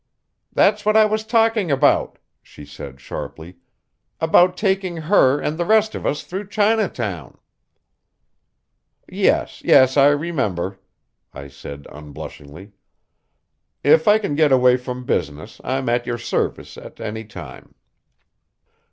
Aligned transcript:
"That's 0.51 0.83
what 0.83 0.97
I 0.97 1.05
was 1.05 1.23
talking 1.23 1.69
about," 1.69 2.17
she 2.41 2.65
said 2.65 2.99
sharply, 2.99 3.57
"about 4.19 4.57
taking 4.57 4.97
her 4.97 5.39
and 5.39 5.59
the 5.59 5.63
rest 5.63 5.93
of 5.93 6.07
us 6.07 6.23
through 6.23 6.47
Chinatown." 6.47 7.37
"Yes, 9.07 9.61
yes. 9.63 9.97
I 9.97 10.07
remember," 10.07 10.79
I 11.35 11.49
said 11.49 11.85
unblushingly. 11.91 12.71
"If 13.83 14.07
I 14.07 14.17
can 14.17 14.33
get 14.33 14.51
away 14.51 14.75
from 14.75 15.05
business, 15.05 15.61
I'm 15.63 15.87
at 15.87 16.07
your 16.07 16.17
service 16.17 16.79
at 16.79 16.99
any 16.99 17.23
time." 17.23 17.75